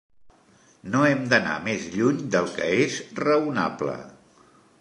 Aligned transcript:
No 0.95 1.01
hem 1.09 1.21
d’anar 1.33 1.59
més 1.67 1.85
lluny 1.97 2.25
del 2.37 2.51
que 2.57 2.73
és 2.87 2.99
raonable. 3.23 3.99